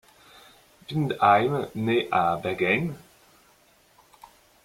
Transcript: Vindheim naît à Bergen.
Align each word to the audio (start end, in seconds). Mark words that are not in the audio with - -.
Vindheim 0.89 1.67
naît 1.75 2.07
à 2.09 2.35
Bergen. 2.41 2.95